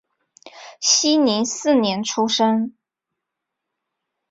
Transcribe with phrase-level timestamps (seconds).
[0.79, 2.73] 熙宁四年出生。